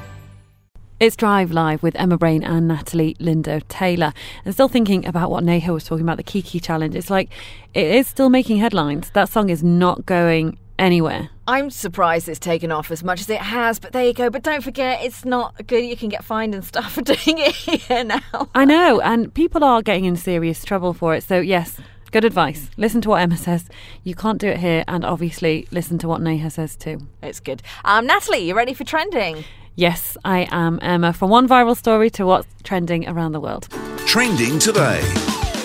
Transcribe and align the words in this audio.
It's 1.01 1.17
Drive 1.17 1.51
Live 1.51 1.83
with 1.83 1.97
Emma 1.97 2.17
Brain 2.17 2.45
and 2.45 2.69
Natalie 2.69 3.15
Lindo 3.15 3.67
Taylor. 3.67 4.13
And 4.45 4.55
still 4.55 4.69
thinking 4.69 5.05
about 5.07 5.33
what 5.33 5.43
Neha 5.43 5.73
was 5.73 5.83
talking 5.83 6.05
about, 6.05 6.19
the 6.19 6.23
Kiki 6.23 6.61
challenge. 6.61 6.95
It's 6.95 7.11
like 7.11 7.31
it 7.75 7.85
is 7.85 8.07
still 8.07 8.29
making 8.29 8.59
headlines. 8.59 9.11
That 9.11 9.29
song 9.29 9.51
is 9.51 9.65
not 9.65 10.07
going 10.07 10.57
anywhere. 10.79 11.31
I'm 11.49 11.69
surprised 11.69 12.29
it's 12.29 12.39
taken 12.39 12.71
off 12.71 12.93
as 12.93 13.03
much 13.03 13.23
as 13.23 13.29
it 13.29 13.41
has, 13.41 13.81
but 13.81 13.91
there 13.91 14.05
you 14.05 14.15
go. 14.15 14.31
But 14.31 14.45
don't 14.45 14.63
forget, 14.63 15.03
it's 15.03 15.25
not 15.25 15.67
good. 15.67 15.85
You 15.85 15.97
can 15.97 16.11
get 16.11 16.23
fined 16.23 16.55
and 16.55 16.65
stuff 16.65 16.93
for 16.93 17.03
doing 17.03 17.39
it 17.39 17.57
here 17.57 18.05
now. 18.05 18.21
I 18.55 18.65
know, 18.65 19.01
and 19.01 19.35
people 19.35 19.65
are 19.65 19.83
getting 19.83 20.05
in 20.05 20.15
serious 20.15 20.65
trouble 20.65 20.95
for 20.95 21.17
it. 21.17 21.25
So, 21.25 21.41
yes, 21.41 21.81
good 22.11 22.25
advice. 22.25 22.71
Listen 22.77 23.01
to 23.03 23.11
what 23.11 23.23
Emma 23.23 23.37
says. 23.37 23.69
You 24.05 24.15
can't 24.15 24.39
do 24.39 24.49
it 24.49 24.59
here, 24.59 24.85
and 24.89 25.05
obviously 25.05 25.67
listen 25.71 25.99
to 25.99 26.09
what 26.09 26.21
Neha 26.21 26.51
says 26.51 26.77
too. 26.77 27.01
It's 27.23 27.41
good. 27.41 27.63
Um, 27.85 28.07
Natalie, 28.07 28.39
you 28.39 28.55
ready 28.55 28.75
for 28.75 28.85
trending? 28.85 29.45
Yes, 29.75 30.17
I 30.25 30.49
am 30.51 30.79
Emma. 30.83 31.13
From 31.13 31.31
one 31.31 31.47
viral 31.47 31.77
story 31.77 32.09
to 32.11 32.25
what's 32.25 32.49
trending 32.63 33.07
around 33.09 33.33
the 33.33 33.41
world. 33.41 33.69
Trending 34.07 34.59
today. 34.59 35.01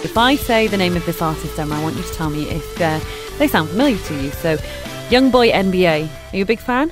If 0.04 0.18
I 0.18 0.36
say 0.36 0.68
the 0.68 0.78
name 0.78 0.98
of 0.98 1.06
this 1.06 1.22
artist, 1.22 1.58
Emma, 1.58 1.76
I 1.76 1.84
want 1.84 1.96
you 1.96 2.04
to 2.04 2.14
tell 2.14 2.30
me 2.30 2.50
if 2.50 2.82
uh, 2.82 3.00
they 3.38 3.48
sound 3.48 3.70
familiar 3.70 3.98
to 3.98 4.22
you. 4.22 4.32
So, 4.32 4.58
Young 5.10 5.32
Boy 5.32 5.52
NBA. 5.52 6.10
Are 6.34 6.36
you 6.36 6.44
a 6.44 6.46
big 6.46 6.60
fan? 6.60 6.92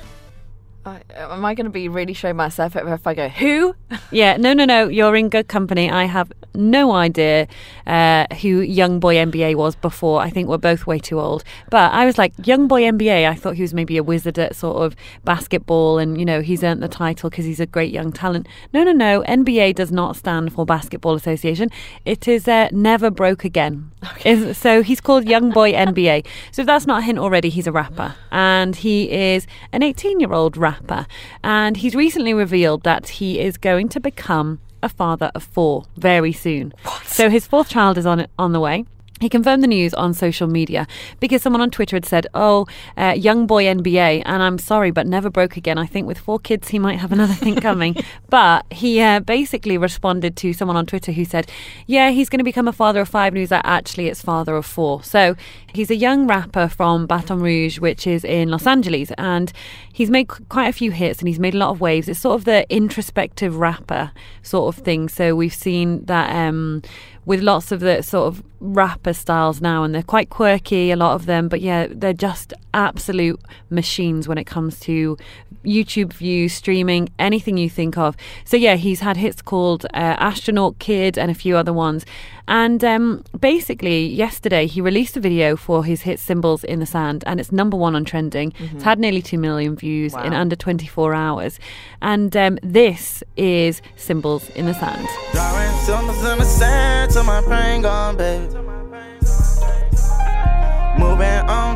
Uh, 0.82 0.98
am 1.14 1.44
I 1.44 1.54
going 1.54 1.66
to 1.66 1.70
be 1.70 1.88
really 1.88 2.14
showing 2.14 2.36
myself 2.36 2.74
if 2.74 3.06
I 3.06 3.14
go, 3.14 3.28
who? 3.28 3.74
Yeah, 4.12 4.36
no, 4.36 4.52
no, 4.54 4.64
no. 4.64 4.88
You're 4.88 5.14
in 5.14 5.28
good 5.28 5.46
company. 5.46 5.88
I 5.88 6.04
have 6.04 6.32
no 6.54 6.92
idea 6.92 7.46
uh, 7.86 8.26
who 8.40 8.60
Young 8.60 8.98
Boy 8.98 9.16
NBA 9.16 9.54
was 9.54 9.76
before. 9.76 10.20
I 10.20 10.30
think 10.30 10.48
we're 10.48 10.58
both 10.58 10.84
way 10.86 10.98
too 10.98 11.20
old. 11.20 11.44
But 11.70 11.92
I 11.92 12.06
was 12.06 12.18
like, 12.18 12.32
Young 12.44 12.66
Boy 12.66 12.82
NBA, 12.82 13.28
I 13.28 13.34
thought 13.34 13.54
he 13.54 13.62
was 13.62 13.72
maybe 13.72 13.96
a 13.96 14.02
wizard 14.02 14.38
at 14.38 14.56
sort 14.56 14.82
of 14.82 14.96
basketball 15.24 15.98
and, 15.98 16.18
you 16.18 16.24
know, 16.24 16.40
he's 16.40 16.64
earned 16.64 16.82
the 16.82 16.88
title 16.88 17.30
because 17.30 17.44
he's 17.44 17.60
a 17.60 17.66
great 17.66 17.92
young 17.92 18.10
talent. 18.10 18.48
No, 18.72 18.82
no, 18.82 18.92
no. 18.92 19.22
NBA 19.22 19.76
does 19.76 19.92
not 19.92 20.16
stand 20.16 20.52
for 20.52 20.64
Basketball 20.66 21.14
Association. 21.14 21.68
It 22.04 22.26
is 22.26 22.48
uh, 22.48 22.68
Never 22.72 23.10
Broke 23.10 23.44
Again. 23.44 23.90
Okay. 24.14 24.52
so 24.52 24.82
he's 24.82 25.00
called 25.00 25.28
Young 25.28 25.50
Boy 25.50 25.72
NBA. 25.72 26.26
So 26.52 26.62
if 26.62 26.66
that's 26.66 26.86
not 26.86 27.02
a 27.02 27.04
hint 27.04 27.18
already, 27.18 27.48
he's 27.48 27.66
a 27.66 27.72
rapper. 27.72 28.14
And 28.32 28.74
he 28.74 29.10
is 29.10 29.46
an 29.72 29.82
18 29.82 30.20
year 30.20 30.32
old 30.32 30.56
rapper 30.56 30.69
rapper. 30.70 31.06
And 31.42 31.76
he's 31.76 31.94
recently 31.94 32.34
revealed 32.34 32.82
that 32.84 33.08
he 33.08 33.40
is 33.40 33.56
going 33.56 33.88
to 33.90 34.00
become 34.00 34.60
a 34.82 34.88
father 34.88 35.30
of 35.34 35.42
four 35.42 35.84
very 35.96 36.32
soon. 36.32 36.72
What? 36.82 37.04
So 37.06 37.28
his 37.28 37.46
fourth 37.46 37.68
child 37.68 37.98
is 37.98 38.06
on 38.06 38.26
on 38.38 38.52
the 38.52 38.60
way. 38.60 38.84
He 39.20 39.28
confirmed 39.28 39.62
the 39.62 39.68
news 39.68 39.92
on 39.92 40.14
social 40.14 40.48
media 40.48 40.86
because 41.20 41.42
someone 41.42 41.60
on 41.60 41.70
Twitter 41.70 41.96
had 41.96 42.06
said, 42.06 42.26
Oh, 42.32 42.66
uh, 42.96 43.14
young 43.16 43.46
boy 43.46 43.64
NBA, 43.64 44.22
and 44.24 44.42
I'm 44.42 44.56
sorry, 44.56 44.90
but 44.90 45.06
never 45.06 45.28
broke 45.28 45.58
again. 45.58 45.76
I 45.76 45.84
think 45.84 46.06
with 46.06 46.18
four 46.18 46.38
kids, 46.38 46.68
he 46.68 46.78
might 46.78 46.98
have 46.98 47.12
another 47.12 47.34
thing 47.34 47.56
coming. 47.56 47.96
but 48.30 48.64
he 48.72 48.98
uh, 49.00 49.20
basically 49.20 49.76
responded 49.76 50.36
to 50.38 50.54
someone 50.54 50.76
on 50.76 50.86
Twitter 50.86 51.12
who 51.12 51.26
said, 51.26 51.50
Yeah, 51.86 52.10
he's 52.10 52.30
going 52.30 52.38
to 52.38 52.44
become 52.44 52.66
a 52.66 52.72
father 52.72 53.00
of 53.00 53.10
five. 53.10 53.32
And 53.32 53.36
he 53.36 53.42
was 53.42 53.50
like, 53.50 53.60
Actually, 53.64 54.06
it's 54.08 54.22
father 54.22 54.56
of 54.56 54.64
four. 54.64 55.04
So 55.04 55.36
he's 55.70 55.90
a 55.90 55.96
young 55.96 56.26
rapper 56.26 56.68
from 56.68 57.06
Baton 57.06 57.40
Rouge, 57.40 57.78
which 57.78 58.06
is 58.06 58.24
in 58.24 58.48
Los 58.48 58.66
Angeles. 58.66 59.12
And 59.18 59.52
he's 59.92 60.10
made 60.10 60.28
quite 60.48 60.68
a 60.68 60.72
few 60.72 60.92
hits 60.92 61.18
and 61.18 61.28
he's 61.28 61.38
made 61.38 61.54
a 61.54 61.58
lot 61.58 61.70
of 61.70 61.80
waves. 61.82 62.08
It's 62.08 62.20
sort 62.20 62.36
of 62.36 62.46
the 62.46 62.66
introspective 62.74 63.56
rapper 63.56 64.12
sort 64.42 64.74
of 64.74 64.82
thing. 64.82 65.10
So 65.10 65.36
we've 65.36 65.54
seen 65.54 66.06
that. 66.06 66.34
Um, 66.34 66.82
with 67.26 67.42
lots 67.42 67.70
of 67.70 67.80
the 67.80 68.02
sort 68.02 68.26
of 68.26 68.42
rapper 68.60 69.12
styles 69.12 69.60
now, 69.60 69.82
and 69.82 69.94
they're 69.94 70.02
quite 70.02 70.30
quirky, 70.30 70.90
a 70.90 70.96
lot 70.96 71.14
of 71.14 71.26
them, 71.26 71.48
but 71.48 71.60
yeah, 71.60 71.86
they're 71.90 72.12
just 72.12 72.52
absolute 72.74 73.40
machines 73.70 74.28
when 74.28 74.38
it 74.38 74.44
comes 74.44 74.78
to 74.80 75.16
YouTube 75.64 76.12
views, 76.12 76.52
streaming, 76.52 77.08
anything 77.18 77.56
you 77.56 77.68
think 77.68 77.98
of. 77.98 78.16
So 78.44 78.56
yeah, 78.56 78.76
he's 78.76 79.00
had 79.00 79.16
hits 79.16 79.42
called 79.42 79.84
uh, 79.86 80.16
Astronaut 80.18 80.78
Kid 80.78 81.18
and 81.18 81.30
a 81.30 81.34
few 81.34 81.56
other 81.56 81.72
ones. 81.72 82.04
And 82.48 82.82
um, 82.82 83.22
basically, 83.38 84.06
yesterday 84.06 84.66
he 84.66 84.80
released 84.80 85.16
a 85.16 85.20
video 85.20 85.56
for 85.56 85.84
his 85.84 86.02
hit 86.02 86.18
Symbols 86.18 86.64
in 86.64 86.80
the 86.80 86.86
Sand, 86.86 87.22
and 87.26 87.38
it's 87.38 87.52
number 87.52 87.76
one 87.76 87.94
on 87.94 88.04
trending. 88.04 88.50
Mm-hmm. 88.52 88.76
It's 88.76 88.84
had 88.84 88.98
nearly 88.98 89.22
2 89.22 89.38
million 89.38 89.76
views 89.76 90.14
wow. 90.14 90.24
in 90.24 90.32
under 90.32 90.56
24 90.56 91.14
hours. 91.14 91.60
And 92.02 92.36
um, 92.36 92.58
this 92.62 93.22
is 93.36 93.82
Symbols 93.96 94.50
in 94.50 94.66
the 94.66 94.74
Sand. 94.74 95.06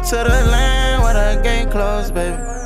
To 0.04 0.16
the 0.16 0.44
land 0.50 1.02
where 1.02 1.14
the 1.14 1.42
gate 1.42 1.70
closed, 1.70 2.12
baby. 2.14 2.63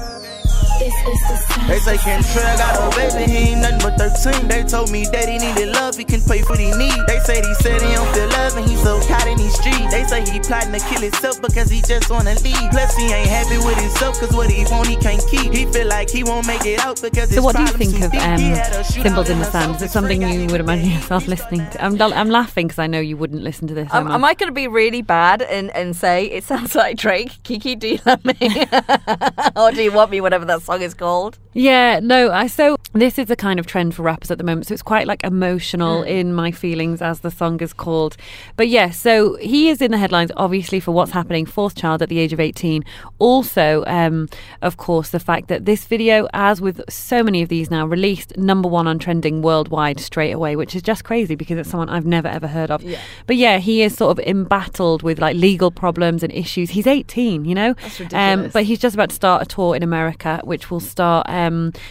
They 1.69 1.78
say 1.80 1.96
Kentrell 1.96 2.56
got 2.58 2.76
a 2.80 2.96
baby, 2.96 3.30
he 3.30 3.38
ain't 3.52 3.60
nothing 3.60 3.80
but 3.80 3.96
13. 3.96 4.48
They 4.48 4.64
told 4.64 4.91
me 4.91 5.04
that 5.12 5.28
he 5.28 5.38
needed 5.38 5.72
love, 5.72 5.96
he 5.96 6.04
can 6.04 6.20
pay 6.20 6.42
for 6.42 6.56
the 6.56 6.72
need. 6.76 7.00
They 7.06 7.19
say 7.20 7.41
he 7.41 7.54
said 7.60 7.80
he 7.82 7.94
don't 7.94 8.08
feel 8.14 8.28
love 8.28 8.56
and 8.56 8.69
he's 8.69 8.82
so 8.82 9.00
caught 9.08 9.26
in 9.26 9.38
these 9.38 9.54
streets. 9.54 9.91
They 9.92 10.04
say 10.04 10.24
he 10.28 10.41
plotting 10.41 10.72
to 10.72 10.80
kill 10.80 11.02
himself 11.02 11.41
because 11.41 11.70
he 11.70 11.80
just 11.82 12.10
wanna 12.10 12.34
leave. 12.44 12.70
Plus 12.70 12.97
he 12.97 13.12
ain't 13.12 13.28
happy 13.28 13.58
with 13.58 13.76
himself 13.76 14.20
cause 14.20 14.32
what 14.32 14.50
he 14.50 14.64
want 14.70 14.88
he 14.88 14.97
can't 14.97 15.22
keep. 15.30 15.52
He 15.52 15.66
feel 15.66 15.88
like 15.88 16.10
he 16.10 16.24
won't 16.24 16.47
make 16.47 16.64
it 16.64 16.80
out 16.80 17.00
because 17.00 17.30
So 17.34 17.42
what 17.42 17.56
do 17.56 17.62
you 17.62 17.68
think 17.68 17.97
of 18.04 18.12
um, 18.14 18.84
Symbols 18.84 19.30
in 19.30 19.38
the 19.38 19.44
Sand? 19.44 19.76
Is 19.76 19.82
it 19.82 19.91
something 19.91 20.22
you 20.22 20.47
would 20.48 20.60
imagine 20.60 20.91
yourself 20.91 21.26
listening 21.26 21.68
to? 21.70 21.84
I'm, 21.84 22.00
I'm 22.00 22.30
laughing 22.30 22.66
because 22.68 22.78
I 22.78 22.86
know 22.86 23.00
you 23.00 23.16
wouldn't 23.16 23.42
listen 23.42 23.68
to 23.68 23.74
this. 23.74 23.88
Um, 23.92 24.08
am 24.10 24.24
I 24.24 24.34
going 24.34 24.48
to 24.48 24.54
be 24.54 24.68
really 24.68 25.02
bad 25.02 25.42
and, 25.42 25.70
and 25.74 25.97
say 25.97 26.26
it 26.26 26.44
sounds 26.44 26.74
like 26.82 26.97
Drake? 26.97 27.42
Kiki, 27.44 27.76
do 27.76 27.88
you 27.88 27.98
love 28.04 28.24
me? 28.24 28.66
or 29.56 29.70
do 29.72 29.82
you 29.82 29.92
want 29.92 30.10
me, 30.10 30.20
whatever 30.20 30.44
that 30.47 30.62
song 30.62 30.82
is 30.82 30.94
called? 30.98 31.38
Yeah, 31.58 31.98
no, 32.00 32.30
I 32.30 32.46
so 32.46 32.76
this 32.92 33.19
is 33.19 33.28
a 33.30 33.36
kind 33.36 33.58
of 33.58 33.66
trend 33.66 33.92
for 33.92 34.02
rappers 34.02 34.30
at 34.30 34.38
the 34.38 34.44
moment. 34.44 34.69
So 34.69 34.74
it's 34.74 34.82
quite 34.82 35.08
like 35.08 35.24
emotional 35.24 36.02
mm. 36.02 36.08
in 36.08 36.32
my 36.32 36.52
feelings 36.52 37.02
as 37.02 37.19
the 37.19 37.32
song 37.32 37.60
is 37.60 37.72
called. 37.72 38.16
But 38.54 38.69
yeah, 38.69 38.91
so 38.91 39.34
he 39.38 39.68
is 39.68 39.82
in 39.82 39.91
the 39.91 39.98
headlines 39.98 40.30
obviously 40.36 40.78
for 40.78 40.92
what's 40.92 41.10
happening, 41.10 41.47
fourth 41.47 41.74
child 41.74 42.00
at 42.00 42.10
the 42.10 42.20
age 42.20 42.32
of 42.32 42.38
18. 42.38 42.84
Also, 43.18 43.82
um, 43.88 44.28
of 44.62 44.76
course, 44.76 45.10
the 45.10 45.18
fact 45.18 45.48
that 45.48 45.64
this 45.64 45.84
video, 45.84 46.28
as 46.32 46.60
with 46.60 46.80
so 46.88 47.24
many 47.24 47.42
of 47.42 47.48
these 47.48 47.72
now, 47.72 47.84
released 47.84 48.38
number 48.38 48.68
one 48.68 48.86
on 48.86 49.00
trending 49.00 49.42
worldwide 49.42 49.98
straight 49.98 50.30
away, 50.30 50.54
which 50.54 50.76
is 50.76 50.82
just 50.82 51.02
crazy 51.02 51.34
because 51.34 51.58
it's 51.58 51.70
someone 51.70 51.88
I've 51.88 52.06
never 52.06 52.28
ever 52.28 52.47
heard 52.47 52.70
of. 52.70 52.84
Yeah. 52.84 53.00
But 53.26 53.34
yeah, 53.34 53.58
he 53.58 53.82
is 53.82 53.97
sort 53.97 54.16
of 54.16 54.24
embattled 54.24 55.02
with 55.02 55.18
like 55.18 55.34
legal 55.34 55.72
problems 55.72 56.22
and 56.22 56.32
issues. 56.32 56.70
He's 56.70 56.86
18, 56.86 57.44
you 57.44 57.56
know? 57.56 57.72
That's 57.72 57.98
ridiculous. 57.98 58.44
Um, 58.44 58.50
but 58.52 58.62
he's 58.62 58.78
just 58.78 58.94
about 58.94 59.08
to 59.08 59.16
start 59.16 59.42
a 59.42 59.47
tour 59.47 59.74
in 59.74 59.82
America, 59.82 60.41
which 60.44 60.70
will 60.70 60.78
start 60.78 61.28
um, 61.28 61.47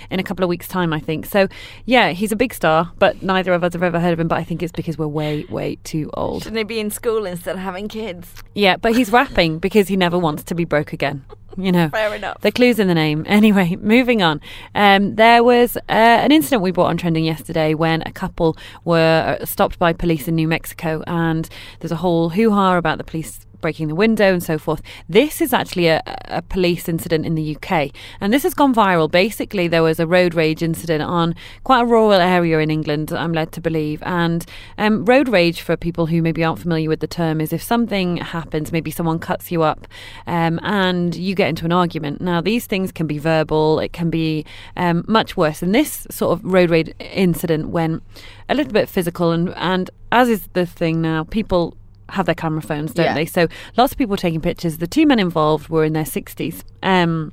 in 0.10 0.20
a 0.20 0.24
couple 0.24 0.44
of 0.44 0.50
weeks' 0.50 0.68
time, 0.68 0.94
I 0.94 1.00
think. 1.00 1.26
So, 1.26 1.48
yeah, 1.86 2.12
he's 2.12 2.32
a 2.32 2.36
big 2.36 2.54
star, 2.54 2.92
but 3.00 3.22
neither 3.22 3.54
of 3.54 3.64
us 3.64 3.74
have 3.74 3.84
ever 3.84 4.00
heard 4.00 4.14
of 4.14 4.20
him. 4.20 4.28
But 4.28 4.38
I 4.38 4.44
think 4.44 4.64
it's 4.64 4.72
because 4.72 4.98
we're 4.98 5.08
way, 5.08 5.46
way 5.46 5.78
too 5.84 6.10
old. 6.14 6.44
Shouldn't 6.44 6.58
he 6.58 6.64
be 6.64 6.80
in 6.80 6.92
school 6.92 7.26
instead 7.26 7.56
of 7.56 7.62
having 7.62 7.88
kids? 7.88 8.44
Yeah, 8.56 8.78
but 8.78 8.96
he's 8.96 9.12
rapping 9.12 9.60
because 9.60 9.88
he 9.88 9.98
never 9.98 10.18
wants 10.18 10.44
to 10.46 10.56
be 10.56 10.66
broke 10.66 10.94
again. 10.94 11.26
You 11.60 11.72
know, 11.72 11.90
fair 11.90 12.14
enough. 12.14 12.42
The 12.42 12.52
clue's 12.52 12.78
in 12.78 12.88
the 12.88 12.94
name. 12.94 13.26
Anyway, 13.38 13.76
moving 13.76 14.24
on. 14.24 14.42
Um, 14.74 15.16
there 15.16 15.44
was 15.44 15.78
uh, 15.78 15.82
an 15.90 16.32
incident 16.32 16.62
we 16.62 16.72
brought 16.72 16.88
on 16.88 16.98
trending 16.98 17.24
yesterday 17.24 17.74
when 17.76 18.02
a 18.04 18.12
couple 18.12 18.58
were 18.84 19.38
uh, 19.40 19.46
stopped 19.46 19.78
by 19.78 19.94
police 19.94 20.28
in 20.28 20.36
New 20.36 20.48
Mexico, 20.48 21.04
and 21.06 21.48
there's 21.80 21.92
a 21.92 21.98
whole 21.98 22.30
hoo 22.30 22.52
ha 22.52 22.78
about 22.78 22.98
the 22.98 23.04
police 23.04 23.47
breaking 23.62 23.88
the 23.88 23.96
window 23.96 24.34
and 24.34 24.44
so 24.44 24.58
forth. 24.58 24.82
This 25.10 25.42
is 25.42 25.54
actually 25.54 25.88
a, 25.88 26.02
a, 26.26 26.42
police 26.42 26.88
incident 26.88 27.26
in 27.26 27.36
the 27.36 27.56
UK, 27.56 27.92
and 28.22 28.34
this 28.34 28.44
has 28.44 28.54
gone 28.54 28.74
viral. 28.74 29.10
Basically, 29.10 29.68
there 29.68 29.84
was 29.84 30.00
a 30.00 30.08
road 30.08 30.34
rage 30.34 30.64
incident 30.64 31.04
on 31.04 31.36
quite 31.64 31.82
a 31.82 31.86
rural 31.86 32.14
area 32.14 32.60
in 32.60 32.70
England, 32.70 33.12
I'm 33.12 33.34
led 33.34 33.52
to 33.54 33.62
believe. 33.62 34.02
And 34.04 34.46
um, 34.78 35.06
road 35.06 35.30
rage, 35.30 35.62
for 35.62 35.76
people 35.76 36.06
who 36.06 36.22
maybe 36.22 36.44
aren't 36.44 36.60
familiar 36.60 36.90
with 36.90 37.00
the 37.00 37.08
term, 37.08 37.42
is 37.42 37.52
if 37.52 37.62
something 37.62 38.18
happens, 38.18 38.72
maybe 38.72 38.92
someone 38.92 39.20
cuts 39.20 39.52
you 39.52 39.64
up, 39.64 39.88
um, 40.26 40.60
and 40.64 41.16
you 41.16 41.36
get 41.36 41.50
into 41.50 41.66
an 41.66 41.72
argument. 41.72 42.22
Now, 42.22 42.42
these 42.42 42.66
things 42.66 42.92
can 42.92 43.08
be 43.08 43.18
verbal, 43.18 43.80
it 43.80 43.94
can 43.94 44.10
be 44.10 44.46
um, 44.76 45.04
much 45.08 45.36
worse. 45.36 45.62
And 45.62 45.74
this 45.74 46.08
sort 46.10 46.38
of 46.38 46.46
road 46.46 46.70
rage 46.70 46.94
incident 47.00 47.70
went 47.70 48.04
a 48.50 48.56
little 48.56 48.74
bit 48.74 48.90
physical, 48.90 49.32
and, 49.32 49.54
and 49.56 49.90
as 50.12 50.30
is 50.30 50.48
the 50.54 50.66
thing 50.66 51.02
now, 51.02 51.24
people 51.24 51.76
have 52.10 52.26
their 52.26 52.36
camera 52.36 52.62
phones, 52.62 52.94
don't 52.94 53.06
yeah. 53.06 53.14
they? 53.14 53.26
So 53.26 53.48
lots 53.76 53.94
of 53.94 53.98
people 53.98 54.18
taking 54.18 54.42
pictures. 54.42 54.78
The 54.78 54.88
two 54.88 55.06
men 55.06 55.20
involved 55.20 55.70
were 55.70 55.84
in 55.84 55.94
their 55.94 56.04
60s. 56.04 56.64
Um, 56.84 57.32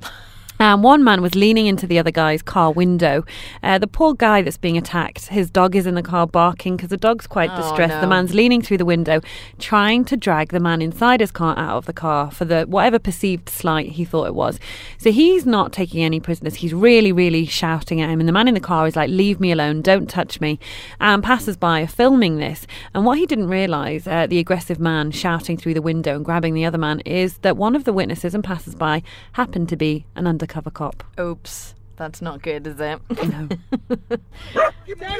And 0.57 0.83
one 0.83 1.03
man 1.03 1.21
was 1.21 1.35
leaning 1.35 1.67
into 1.67 1.85
the 1.85 1.99
other 1.99 2.11
guy's 2.11 2.41
car 2.41 2.71
window. 2.71 3.25
Uh, 3.61 3.77
the 3.77 3.87
poor 3.87 4.13
guy 4.13 4.41
that's 4.41 4.57
being 4.57 4.77
attacked, 4.77 5.27
his 5.27 5.49
dog 5.49 5.75
is 5.75 5.85
in 5.85 5.95
the 5.95 6.01
car 6.01 6.25
barking 6.25 6.77
because 6.77 6.89
the 6.89 6.97
dog's 6.97 7.27
quite 7.27 7.49
Oh, 7.51 7.57
distressed. 7.57 7.99
The 7.99 8.07
man's 8.07 8.33
leaning 8.33 8.61
through 8.61 8.77
the 8.77 8.85
window, 8.85 9.21
trying 9.59 10.05
to 10.05 10.15
drag 10.17 10.49
the 10.49 10.59
man 10.61 10.81
inside 10.81 11.19
his 11.19 11.31
car 11.31 11.57
out 11.57 11.77
of 11.77 11.85
the 11.85 11.93
car 11.93 12.31
for 12.31 12.45
the 12.45 12.63
whatever 12.63 12.99
perceived 12.99 13.49
slight 13.49 13.89
he 13.91 14.05
thought 14.05 14.27
it 14.27 14.35
was. 14.35 14.59
So 14.97 15.11
he's 15.11 15.45
not 15.45 15.73
taking 15.73 16.03
any 16.03 16.19
prisoners. 16.19 16.55
He's 16.55 16.73
really, 16.73 17.11
really 17.11 17.45
shouting 17.45 17.99
at 18.01 18.09
him. 18.09 18.19
And 18.21 18.27
the 18.27 18.33
man 18.33 18.47
in 18.47 18.53
the 18.53 18.59
car 18.61 18.87
is 18.87 18.95
like, 18.95 19.09
Leave 19.09 19.39
me 19.39 19.51
alone, 19.51 19.81
don't 19.81 20.09
touch 20.09 20.39
me. 20.39 20.57
And 20.99 21.21
passers 21.21 21.57
by 21.57 21.81
are 21.81 21.87
filming 21.87 22.37
this. 22.37 22.65
And 22.93 23.05
what 23.05 23.17
he 23.17 23.25
didn't 23.25 23.49
realise, 23.49 24.07
uh, 24.07 24.25
the 24.27 24.39
aggressive 24.39 24.79
man 24.79 25.11
shouting 25.11 25.57
through 25.57 25.73
the 25.73 25.81
window 25.81 26.15
and 26.15 26.23
grabbing 26.25 26.53
the 26.53 26.65
other 26.65 26.77
man, 26.77 27.01
is 27.01 27.39
that 27.39 27.57
one 27.57 27.75
of 27.75 27.83
the 27.83 27.93
witnesses 27.93 28.33
and 28.33 28.43
passers 28.43 28.75
by 28.75 29.03
happened 29.33 29.67
to 29.69 29.75
be 29.75 30.05
an 30.15 30.25
undercover 30.45 30.69
cop. 30.69 31.03
Oops. 31.19 31.73
That's 31.95 32.21
not 32.21 32.43
good, 32.43 32.67
is 32.67 32.79
it? 32.79 32.99
No. 33.09 33.49
You're 34.85 34.97
not 34.97 35.19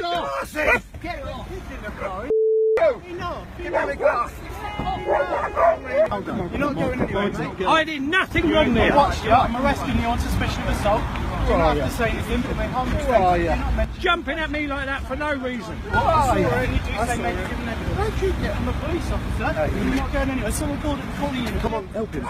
going 6.74 7.00
anywhere, 7.00 7.32
mate. 7.32 7.66
I 7.66 7.84
did 7.84 8.02
nothing 8.02 8.50
wrong 8.50 8.74
there. 8.74 8.92
I 8.92 8.96
watched 8.96 9.24
you. 9.24 9.30
I'm 9.30 9.56
arresting 9.56 9.98
you 9.98 10.06
on 10.06 10.18
suspicion 10.18 10.62
of 10.62 10.68
assault. 10.68 11.00
You 11.00 11.06
don't 11.52 11.76
have 11.76 11.90
to 11.90 11.96
say 11.96 12.10
anything, 12.10 12.42
but 12.42 12.56
mate, 12.56 12.74
I'm 12.74 12.86
Who 12.86 13.12
are 13.12 13.38
you? 13.38 13.54
Jumping 13.98 14.38
at 14.38 14.50
me 14.50 14.66
like 14.66 14.84
that 14.86 15.02
for 15.06 15.16
no 15.16 15.34
reason. 15.34 15.76
Why? 15.90 16.38
You 16.38 16.46
already 16.46 16.78
do 16.78 17.06
say, 17.06 17.16
mate, 17.22 17.34
you're. 17.34 17.48
Don't 17.96 18.22
you 18.22 18.32
get 18.42 18.56
I'm 18.56 18.68
a 18.68 18.72
police 18.72 19.10
officer. 19.10 19.76
You're 19.76 19.94
not 19.96 20.12
going 20.12 20.30
anywhere. 20.30 20.52
Someone 20.52 20.80
called 20.82 20.98
it 20.98 21.04
calling 21.16 21.46
you. 21.46 21.52
Come 21.60 21.74
on, 21.74 21.86
help 21.88 22.14
him. 22.14 22.26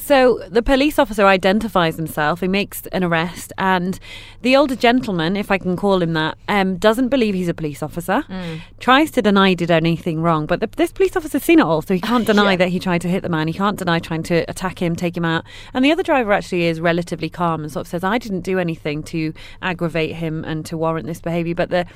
So 0.00 0.40
the 0.48 0.62
police 0.62 0.98
officer 0.98 1.26
identifies 1.26 1.96
himself. 1.96 2.40
He 2.40 2.48
makes 2.48 2.86
an 2.86 3.04
arrest, 3.04 3.52
and 3.58 3.98
the 4.42 4.56
older 4.56 4.74
gentleman, 4.74 5.36
if 5.36 5.50
I 5.50 5.58
can 5.58 5.76
call 5.76 6.02
him 6.02 6.14
that, 6.14 6.36
um, 6.48 6.78
doesn't 6.78 7.10
believe 7.10 7.34
he's 7.34 7.48
a 7.48 7.54
police 7.54 7.82
officer. 7.82 8.24
Tries 8.80 9.10
to 9.12 9.22
deny 9.22 9.50
he 9.50 9.54
did 9.54 9.70
anything 9.70 10.22
wrong, 10.22 10.46
but 10.46 10.60
the, 10.60 10.66
this 10.66 10.90
police 10.90 11.16
officer's 11.16 11.44
seen 11.44 11.60
it 11.60 11.64
all, 11.64 11.82
so 11.82 11.94
he 11.94 12.00
can't 12.00 12.26
deny 12.32 12.56
that 12.56 12.70
he 12.70 12.80
tried 12.80 13.02
to 13.02 13.08
hit 13.08 13.22
the 13.22 13.28
man. 13.28 13.46
He 13.46 13.54
can't 13.54 13.78
deny 13.78 13.98
trying 13.98 14.22
to 14.24 14.44
attack 14.48 14.82
him, 14.82 14.96
take 14.96 15.16
him 15.16 15.24
out. 15.24 15.44
And 15.74 15.84
the 15.84 15.92
other 15.92 16.02
driver 16.02 16.32
actually 16.32 16.64
is 16.64 16.80
relatively 16.80 17.28
calm 17.28 17.62
and 17.62 17.70
sort 17.70 17.86
of 17.86 17.90
says, 17.90 18.02
"I 18.02 18.18
didn't 18.18 18.40
do 18.40 18.58
anything 18.58 19.02
to 19.04 19.32
aggravate 19.62 20.16
him 20.16 20.44
and 20.44 20.66
to 20.66 20.76
warrant 20.76 21.06
this 21.06 21.20
behaviour." 21.20 21.54
But 21.54 21.70
the 21.70 21.86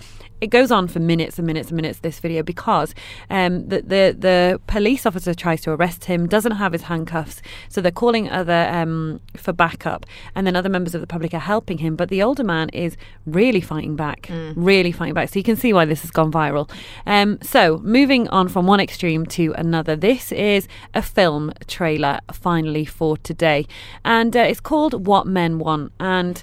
it 0.41 0.49
goes 0.49 0.71
on 0.71 0.89
for 0.89 1.01
minutes 1.01 1.39
and 1.39 1.47
minutes 1.47 1.69
and 1.69 1.77
minutes 1.77 2.01
this 2.01 2.21
video 2.21 2.43
because 2.43 2.95
um, 3.31 3.67
the, 3.69 3.81
the 3.81 4.17
the 4.19 4.61
police 4.67 5.07
officer 5.07 5.33
tries 5.33 5.63
to 5.63 5.71
arrest 5.71 6.05
him 6.05 6.27
doesn't 6.27 6.53
have 6.53 6.73
his 6.73 6.83
handcuffs 6.83 7.41
so 7.69 7.81
they're 7.81 7.91
calling 7.95 8.29
other 8.29 8.69
um, 8.71 9.21
for 9.37 9.53
backup 9.53 10.07
and 10.35 10.47
then 10.47 10.57
other 10.57 10.69
members 10.69 10.95
of 10.95 11.01
the 11.01 11.07
public 11.07 11.33
are 11.33 11.39
helping 11.39 11.79
him 11.79 11.97
but 11.97 12.09
the 12.09 12.23
older 12.23 12.45
man 12.45 12.69
is 12.71 12.97
really 13.27 13.61
fighting 13.61 13.97
back 13.97 14.31
really 14.55 14.93
fighting 14.93 15.15
back 15.15 15.29
so 15.29 15.39
you 15.39 15.45
can 15.45 15.57
see 15.57 15.73
why 15.73 15.85
this 15.85 16.03
has 16.03 16.11
gone 16.11 16.31
viral 16.31 16.71
um, 17.07 17.39
so 17.43 17.79
moving 17.79 18.29
on 18.29 18.49
from 18.49 18.67
one 18.67 18.81
extreme 18.81 19.25
to 19.25 19.53
another 19.57 19.97
this 19.97 20.33
is 20.33 20.69
a 20.95 21.03
film 21.03 21.53
trailer 21.67 22.21
finally 22.33 22.85
for 22.85 23.17
today 23.19 23.67
and 24.05 24.37
uh, 24.37 24.41
it's 24.41 24.61
called 24.61 25.07
What 25.07 25.27
Men 25.27 25.59
Want 25.59 25.93
and 25.99 26.43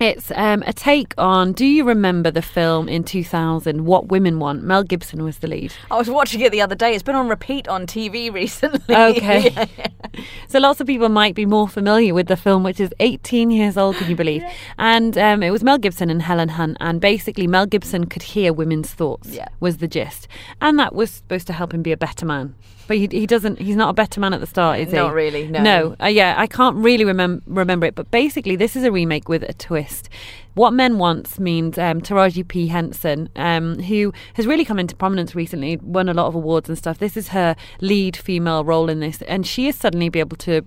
it's 0.00 0.32
um, 0.34 0.64
a 0.66 0.72
take 0.72 1.12
on. 1.18 1.52
Do 1.52 1.66
you 1.66 1.84
remember 1.84 2.30
the 2.30 2.40
film 2.40 2.88
in 2.88 3.04
2000, 3.04 3.84
What 3.84 4.08
Women 4.08 4.38
Want? 4.38 4.62
Mel 4.62 4.82
Gibson 4.82 5.22
was 5.22 5.38
the 5.38 5.46
lead. 5.46 5.74
I 5.90 5.98
was 5.98 6.08
watching 6.08 6.40
it 6.40 6.52
the 6.52 6.62
other 6.62 6.74
day. 6.74 6.94
It's 6.94 7.02
been 7.02 7.14
on 7.14 7.28
repeat 7.28 7.68
on 7.68 7.86
TV 7.86 8.32
recently. 8.32 8.96
Okay. 8.96 9.50
so 10.48 10.58
lots 10.58 10.80
of 10.80 10.86
people 10.86 11.08
might 11.08 11.34
be 11.34 11.46
more 11.46 11.68
familiar 11.68 12.14
with 12.14 12.26
the 12.28 12.36
film, 12.36 12.62
which 12.62 12.80
is 12.80 12.90
18 13.00 13.50
years 13.50 13.76
old, 13.76 13.96
can 13.96 14.08
you 14.10 14.16
believe? 14.16 14.42
And 14.78 15.16
um, 15.18 15.42
it 15.42 15.50
was 15.50 15.62
Mel 15.62 15.78
Gibson 15.78 16.10
and 16.10 16.22
Helen 16.22 16.50
Hunt. 16.50 16.76
And 16.80 17.00
basically, 17.00 17.46
Mel 17.46 17.66
Gibson 17.66 18.06
could 18.06 18.22
hear 18.22 18.52
women's 18.52 18.90
thoughts, 18.92 19.28
Yeah. 19.28 19.48
was 19.60 19.78
the 19.78 19.88
gist. 19.88 20.28
And 20.60 20.78
that 20.78 20.94
was 20.94 21.10
supposed 21.10 21.46
to 21.48 21.52
help 21.52 21.72
him 21.74 21.82
be 21.82 21.92
a 21.92 21.96
better 21.96 22.26
man. 22.26 22.54
But 22.90 22.96
he, 22.96 23.06
he 23.12 23.24
doesn't, 23.24 23.60
he's 23.60 23.76
not 23.76 23.90
a 23.90 23.92
better 23.92 24.18
man 24.18 24.34
at 24.34 24.40
the 24.40 24.48
start, 24.48 24.80
is 24.80 24.90
he? 24.90 24.96
Not 24.96 25.14
really, 25.14 25.46
no. 25.46 25.62
No. 25.62 25.96
Uh, 26.02 26.08
yeah, 26.08 26.34
I 26.36 26.48
can't 26.48 26.74
really 26.74 27.04
remem- 27.04 27.40
remember 27.46 27.86
it. 27.86 27.94
But 27.94 28.10
basically, 28.10 28.56
this 28.56 28.74
is 28.74 28.82
a 28.82 28.90
remake 28.90 29.28
with 29.28 29.44
a 29.44 29.52
twist. 29.52 30.08
What 30.54 30.72
Men 30.72 30.98
Wants 30.98 31.38
means 31.38 31.78
um, 31.78 32.00
Taraji 32.00 32.48
P. 32.48 32.66
Henson, 32.66 33.28
um, 33.36 33.78
who 33.78 34.12
has 34.34 34.44
really 34.44 34.64
come 34.64 34.80
into 34.80 34.96
prominence 34.96 35.36
recently, 35.36 35.76
won 35.76 36.08
a 36.08 36.12
lot 36.12 36.26
of 36.26 36.34
awards 36.34 36.68
and 36.68 36.76
stuff. 36.76 36.98
This 36.98 37.16
is 37.16 37.28
her 37.28 37.54
lead 37.80 38.16
female 38.16 38.64
role 38.64 38.90
in 38.90 38.98
this, 38.98 39.22
and 39.22 39.46
she 39.46 39.68
is 39.68 39.76
suddenly 39.76 40.08
be 40.08 40.18
able 40.18 40.38
to 40.38 40.62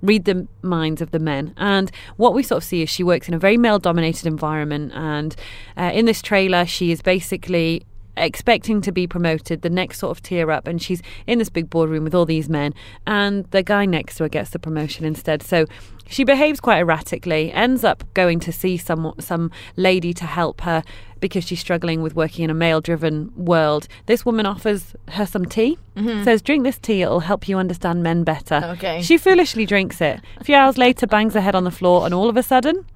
read 0.00 0.24
the 0.24 0.48
minds 0.62 1.02
of 1.02 1.10
the 1.10 1.18
men. 1.18 1.52
And 1.58 1.90
what 2.16 2.32
we 2.32 2.42
sort 2.42 2.62
of 2.62 2.64
see 2.64 2.80
is 2.80 2.88
she 2.88 3.04
works 3.04 3.28
in 3.28 3.34
a 3.34 3.38
very 3.38 3.58
male 3.58 3.78
dominated 3.78 4.26
environment. 4.26 4.92
And 4.94 5.36
uh, 5.76 5.90
in 5.92 6.06
this 6.06 6.22
trailer, 6.22 6.64
she 6.64 6.92
is 6.92 7.02
basically 7.02 7.84
expecting 8.18 8.80
to 8.82 8.92
be 8.92 9.06
promoted 9.06 9.62
the 9.62 9.70
next 9.70 9.98
sort 9.98 10.16
of 10.16 10.22
tier 10.22 10.50
up 10.50 10.66
and 10.66 10.80
she's 10.82 11.02
in 11.26 11.38
this 11.38 11.48
big 11.48 11.70
boardroom 11.70 12.04
with 12.04 12.14
all 12.14 12.24
these 12.24 12.48
men 12.48 12.74
and 13.06 13.44
the 13.50 13.62
guy 13.62 13.84
next 13.86 14.16
to 14.16 14.24
her 14.24 14.28
gets 14.28 14.50
the 14.50 14.58
promotion 14.58 15.04
instead. 15.04 15.42
So 15.42 15.66
she 16.08 16.24
behaves 16.24 16.60
quite 16.60 16.78
erratically 16.78 17.52
ends 17.52 17.84
up 17.84 18.02
going 18.14 18.40
to 18.40 18.52
see 18.52 18.76
some 18.76 19.12
some 19.18 19.50
lady 19.76 20.12
to 20.14 20.24
help 20.24 20.62
her 20.62 20.82
because 21.20 21.44
she's 21.44 21.60
struggling 21.60 22.00
with 22.02 22.14
working 22.14 22.44
in 22.44 22.50
a 22.50 22.54
male 22.54 22.80
driven 22.80 23.32
world. 23.36 23.88
This 24.06 24.24
woman 24.24 24.46
offers 24.46 24.94
her 25.08 25.26
some 25.26 25.44
tea 25.44 25.78
mm-hmm. 25.96 26.24
says 26.24 26.42
drink 26.42 26.64
this 26.64 26.78
tea 26.78 27.02
it'll 27.02 27.20
help 27.20 27.48
you 27.48 27.58
understand 27.58 28.02
men 28.02 28.24
better. 28.24 28.60
Okay. 28.76 29.02
she 29.02 29.18
foolishly 29.18 29.66
drinks 29.66 30.00
it. 30.00 30.20
A 30.38 30.44
few 30.44 30.54
hours 30.54 30.78
later 30.78 31.06
bangs 31.06 31.34
her 31.34 31.40
head 31.40 31.54
on 31.54 31.64
the 31.64 31.70
floor 31.70 32.04
and 32.04 32.14
all 32.14 32.28
of 32.28 32.36
a 32.36 32.42
sudden 32.42 32.86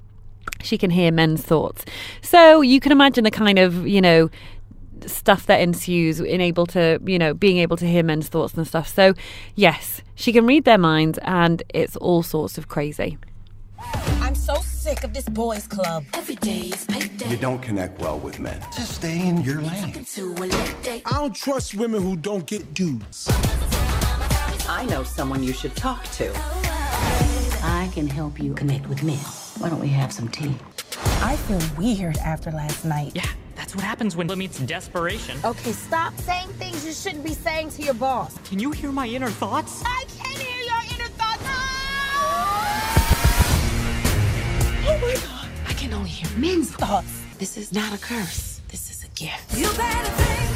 she 0.62 0.78
can 0.78 0.90
hear 0.90 1.10
men's 1.10 1.42
thoughts. 1.42 1.84
So 2.20 2.60
you 2.60 2.80
can 2.80 2.92
imagine 2.92 3.24
the 3.24 3.30
kind 3.30 3.58
of, 3.58 3.86
you 3.86 4.00
know, 4.00 4.30
stuff 5.08 5.46
that 5.46 5.60
ensues 5.60 6.20
in 6.20 6.40
able 6.40 6.66
to, 6.66 7.00
you 7.04 7.18
know, 7.18 7.34
being 7.34 7.58
able 7.58 7.76
to 7.76 7.86
hear 7.86 8.02
men's 8.02 8.28
thoughts 8.28 8.54
and 8.54 8.66
stuff. 8.66 8.88
So, 8.88 9.14
yes, 9.54 10.02
she 10.14 10.32
can 10.32 10.46
read 10.46 10.64
their 10.64 10.78
minds 10.78 11.18
and 11.22 11.62
it's 11.72 11.96
all 11.96 12.22
sorts 12.22 12.58
of 12.58 12.68
crazy. 12.68 13.18
I'm 14.20 14.34
so 14.34 14.54
sick 14.54 15.04
of 15.04 15.12
this 15.12 15.28
boys 15.28 15.66
club. 15.66 16.04
Every 16.14 16.36
day 16.36 16.60
is 16.60 16.84
payday. 16.86 17.28
You 17.28 17.36
don't 17.36 17.60
connect 17.60 18.00
well 18.00 18.18
with 18.18 18.38
men. 18.38 18.60
Just 18.74 18.94
stay 18.96 19.26
in 19.26 19.42
your 19.42 19.60
lane. 19.60 20.04
To 20.04 20.32
a 20.32 20.46
late 20.46 20.76
day. 20.82 21.02
I 21.06 21.18
don't 21.18 21.34
trust 21.34 21.74
women 21.74 22.02
who 22.02 22.16
don't 22.16 22.46
get 22.46 22.74
dudes. 22.74 23.28
I 24.68 24.86
know 24.88 25.02
someone 25.02 25.42
you 25.42 25.52
should 25.52 25.74
talk 25.76 26.04
to. 26.12 26.32
I 26.34 27.90
can 27.92 28.06
help 28.08 28.40
you 28.40 28.54
connect 28.54 28.88
with 28.88 29.02
men. 29.02 29.18
Why 29.58 29.68
don't 29.68 29.80
we 29.80 29.88
have 29.88 30.12
some 30.12 30.28
tea? 30.28 30.54
I 31.22 31.36
feel 31.36 31.60
weird 31.78 32.16
after 32.18 32.50
last 32.50 32.84
night. 32.84 33.12
Yeah, 33.14 33.28
that's 33.72 33.82
what 33.82 33.88
happens 33.88 34.16
when 34.16 34.30
it 34.30 34.36
meets 34.36 34.58
desperation. 34.58 35.38
Okay, 35.44 35.72
stop 35.72 36.14
saying 36.18 36.48
things 36.58 36.84
you 36.84 36.92
shouldn't 36.92 37.24
be 37.24 37.32
saying 37.32 37.70
to 37.70 37.82
your 37.82 37.94
boss. 37.94 38.36
Can 38.44 38.58
you 38.58 38.70
hear 38.70 38.92
my 38.92 39.06
inner 39.06 39.30
thoughts? 39.30 39.82
I 39.86 40.04
can 40.18 40.38
hear 40.38 40.58
your 40.58 40.82
inner 40.94 41.08
thoughts. 41.16 41.42
Oh 44.84 44.98
my 45.00 45.14
god. 45.14 45.48
I 45.66 45.72
can 45.72 45.94
only 45.94 46.10
hear 46.10 46.28
men's 46.38 46.70
thoughts. 46.70 47.22
This 47.38 47.56
is 47.56 47.72
not 47.72 47.94
a 47.94 47.98
curse. 47.98 48.60
This 48.68 48.90
is 48.90 49.04
a 49.04 49.08
gift. 49.18 49.56
You 49.56 49.68
better 49.74 50.10
think. 50.10 50.51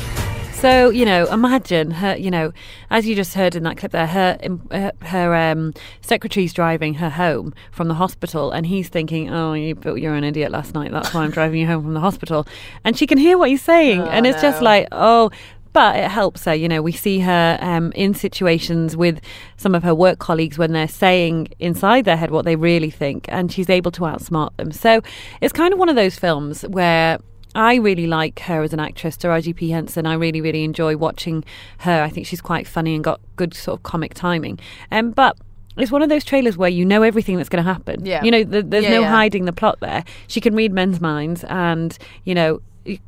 So, 0.61 0.91
you 0.91 1.05
know, 1.05 1.27
imagine 1.27 1.91
her, 1.91 2.17
you 2.17 2.31
know, 2.31 2.53
as 2.91 3.07
you 3.07 3.15
just 3.15 3.35
heard 3.35 3.55
in 3.55 3.63
that 3.65 3.77
clip 3.77 3.93
there, 3.93 4.07
her 4.07 4.39
her, 4.71 4.93
her 5.03 5.35
um, 5.35 5.75
secretary's 6.01 6.53
driving 6.53 6.95
her 6.95 7.11
home 7.11 7.55
from 7.71 7.89
the 7.89 7.95
hospital 7.95 8.51
and 8.53 8.67
he's 8.67 8.89
thinking, 8.89 9.31
oh, 9.31 9.53
you, 9.53 9.77
you're 9.97 10.15
an 10.15 10.25
idiot 10.25 10.51
last 10.51 10.75
night. 10.75 10.93
That's 10.93 11.13
why 11.13 11.25
I'm 11.25 11.31
driving 11.31 11.61
you 11.61 11.67
home 11.67 11.83
from 11.83 11.95
the 11.95 12.01
hospital. 12.01 12.47
And 12.85 12.97
she 12.97 13.07
can 13.07 13.19
hear 13.19 13.37
what 13.39 13.51
he's 13.51 13.63
saying. 13.63 14.01
and 14.01 14.27
it's 14.27 14.41
just 14.41 14.63
like, 14.63 14.89
oh, 14.93 15.31
but 15.77 15.95
it 15.97 16.11
helps 16.11 16.47
her. 16.47 16.55
You 16.55 16.69
know, 16.69 16.81
we 16.81 16.93
see 16.93 17.21
her 17.21 17.59
um, 17.61 17.93
in 17.93 18.15
situations 18.15 18.97
with 18.97 19.21
some 19.59 19.75
of 19.75 19.83
her 19.83 19.95
work 19.95 20.19
colleagues 20.19 20.57
when 20.57 20.73
they're 20.73 20.89
saying 20.89 21.49
inside 21.59 22.07
their 22.07 22.17
head 22.17 22.31
what 22.31 22.47
they 22.47 22.57
really 22.57 22.89
think, 22.89 23.27
and 23.29 23.53
she's 23.53 23.69
able 23.69 23.91
to 23.91 24.01
outsmart 24.01 24.57
them. 24.57 24.73
So 24.73 25.03
it's 25.43 25.53
kind 25.53 25.75
of 25.75 25.79
one 25.79 25.91
of 25.91 25.97
those 25.97 26.17
films 26.19 26.63
where. 26.63 27.19
I 27.57 27.77
really 27.77 28.07
like 28.07 28.39
her 28.41 28.63
as 28.63 28.73
an 28.73 28.81
actress, 28.81 29.17
Taraji 29.17 29.55
P. 29.57 29.71
Henson. 29.71 30.07
I 30.07 30.15
really, 30.15 30.41
really 30.41 30.63
enjoy 30.65 30.97
watching 30.97 31.45
her. 31.79 32.03
I 32.03 32.09
think 32.11 32.27
she's 32.27 32.41
quite 32.41 32.67
funny 32.67 32.95
and 32.95 33.03
got 33.03 33.21
good 33.37 33.55
sort 33.55 33.79
of 33.79 33.83
comic 33.83 34.15
timing. 34.15 34.59
Um, 34.91 35.11
but 35.11 35.37
it's 35.77 35.91
one 35.91 36.03
of 36.03 36.09
those 36.09 36.25
trailers 36.25 36.57
where 36.57 36.71
you 36.71 36.85
know 36.85 37.03
everything 37.03 37.37
that's 37.37 37.49
going 37.49 37.65
to 37.65 37.71
happen. 37.71 38.05
Yeah. 38.05 38.23
You 38.25 38.31
know, 38.31 38.45
th- 38.45 38.65
there's 38.69 38.85
Yeah, 38.85 38.91
no 38.91 39.01
yeah. 39.01 39.11
hiding 39.11 39.45
the 39.47 39.53
plot 39.53 39.79
there. 39.81 40.05
She 40.27 40.41
can 40.41 40.55
read 40.55 40.73
men's 40.73 41.01
minds, 41.01 41.45
and 41.45 41.97
you 42.25 42.35
know, 42.35 42.61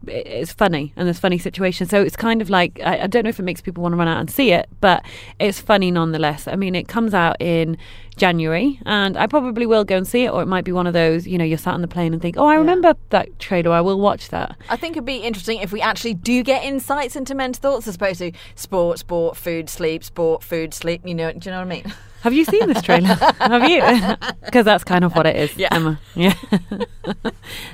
it's 0.09 0.53
funny 0.53 0.93
and 0.97 1.07
there's 1.07 1.21
funny 1.21 1.39
situations. 1.39 1.91
So 1.91 2.03
it's 2.03 2.17
kind 2.17 2.43
of 2.43 2.51
like 2.51 2.81
I, 2.85 3.03
I 3.03 3.07
don't 3.07 3.23
know 3.25 3.31
if 3.31 3.39
it 3.39 3.45
makes 3.45 3.61
people 3.61 3.83
want 3.83 3.93
to 3.93 3.97
run 3.97 4.09
out 4.09 4.19
and 4.19 4.29
see 4.31 4.51
it, 4.51 4.69
but 4.81 5.05
it's 5.39 5.61
funny 5.61 5.91
nonetheless. 5.91 6.49
I 6.49 6.57
mean, 6.57 6.75
it 6.75 6.89
comes 6.89 7.15
out 7.15 7.37
in 7.41 7.77
January, 8.19 8.81
and 8.85 9.17
I 9.17 9.27
probably 9.27 9.65
will 9.67 9.85
go 9.85 9.97
and 9.97 10.07
see 10.07 10.25
it, 10.25 10.31
or 10.31 10.43
it 10.43 10.47
might 10.47 10.65
be 10.65 10.73
one 10.73 10.87
of 10.87 10.93
those, 10.93 11.27
you 11.27 11.39
know, 11.39 11.45
you're 11.45 11.59
sat 11.59 11.75
on 11.75 11.81
the 11.83 11.89
plane 11.89 12.13
and 12.13 12.21
think, 12.21 12.37
oh, 12.37 12.47
I 12.47 12.55
remember 12.57 12.95
that 13.11 13.39
trailer, 13.39 13.71
I 13.73 13.81
will 13.81 13.99
watch 14.01 14.29
that. 14.29 14.57
I 14.69 14.77
think 14.77 14.97
it'd 14.97 15.05
be 15.05 15.17
interesting 15.19 15.61
if 15.61 15.73
we 15.73 15.81
actually 15.81 16.15
do 16.15 16.43
get 16.43 16.65
insights 16.65 17.17
into 17.17 17.35
men's 17.35 17.59
thoughts 17.59 17.87
as 17.89 17.95
opposed 17.95 18.19
to 18.21 18.33
sport, 18.55 18.99
sport, 18.99 19.37
food, 19.37 19.71
sleep, 19.71 20.05
sport, 20.05 20.43
food, 20.43 20.75
sleep. 20.75 21.03
You 21.05 21.15
know, 21.15 21.33
do 21.33 21.39
you 21.49 21.51
know 21.53 21.59
what 21.59 21.67
I 21.67 21.83
mean? 21.83 21.93
Have 22.23 22.33
you 22.33 22.45
seen 22.45 22.67
this 22.67 22.83
trailer? 22.83 23.07
Have 23.39 23.69
you? 23.69 23.81
Because 24.45 24.65
that's 24.65 24.83
kind 24.83 25.05
of 25.05 25.15
what 25.15 25.25
it 25.27 25.37
is, 25.37 25.57
Yeah. 25.57 25.69
Emma. 25.71 26.01
Yeah. 26.17 26.35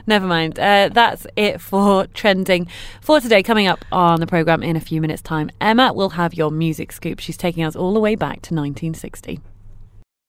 Never 0.07 0.27
mind. 0.27 0.59
Uh, 0.59 0.91
that's 0.93 1.27
it 1.37 1.61
for 1.61 2.07
trending 2.09 2.67
for 3.01 3.21
today. 3.21 3.43
Coming 3.43 3.69
up 3.69 3.85
on 3.93 4.21
the 4.21 4.27
programme 4.27 4.63
in 4.63 4.77
a 4.77 4.81
few 4.81 5.01
minutes' 5.01 5.23
time, 5.23 5.51
Emma 5.61 5.93
will 5.95 6.11
have 6.11 6.35
your 6.35 6.51
music 6.51 6.93
scoop. 6.93 7.21
She's 7.21 7.37
taking 7.39 7.65
us 7.65 7.75
all 7.75 7.95
the 7.95 8.01
way 8.01 8.17
back 8.17 8.43
to 8.43 8.55
1960. 8.55 9.41